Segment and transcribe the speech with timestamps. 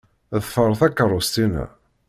[0.43, 1.65] Ḍfer takeṛṛust-inna.